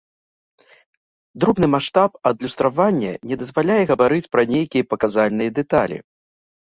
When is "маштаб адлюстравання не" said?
1.75-3.39